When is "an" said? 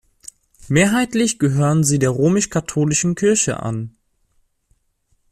3.61-3.95